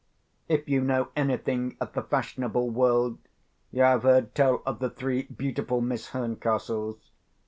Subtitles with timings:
[0.47, 3.19] If you know anything of the fashionable world,
[3.69, 7.11] you have heard tell of the three beautiful Miss Herncastles.